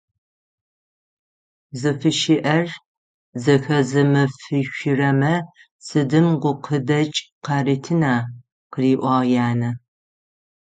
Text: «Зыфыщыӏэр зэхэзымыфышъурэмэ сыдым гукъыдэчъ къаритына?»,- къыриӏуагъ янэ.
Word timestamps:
«Зыфыщыӏэр 1.79 2.67
зэхэзымыфышъурэмэ 3.43 5.33
сыдым 5.85 6.27
гукъыдэчъ 6.41 7.19
къаритына?»,- 7.45 8.29
къыриӏуагъ 8.73 9.27
янэ. 9.47 9.69